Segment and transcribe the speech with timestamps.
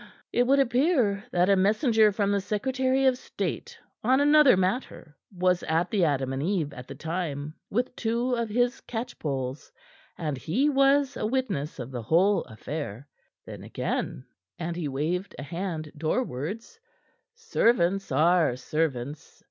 [0.33, 5.61] "It would appear that a messenger from the Secretary of State on another matter was
[5.61, 9.71] at the Adam and Eve at the time with two of his catchpolls,
[10.17, 13.07] and he was a witness of the whole affair.
[13.45, 14.25] Then again,"
[14.57, 16.79] and he waved a hand doorwards,
[17.35, 19.39] "servants are servants.